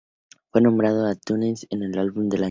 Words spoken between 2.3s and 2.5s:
Año.